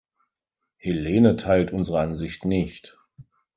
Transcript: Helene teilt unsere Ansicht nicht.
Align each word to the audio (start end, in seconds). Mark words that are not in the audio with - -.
Helene 0.77 1.35
teilt 1.35 1.71
unsere 1.73 1.99
Ansicht 1.99 2.43
nicht. 2.43 2.97